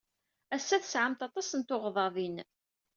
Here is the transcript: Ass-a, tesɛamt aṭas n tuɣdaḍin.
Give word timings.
Ass-a, 0.55 0.77
tesɛamt 0.83 1.21
aṭas 1.27 1.49
n 1.55 1.61
tuɣdaḍin. 1.67 2.35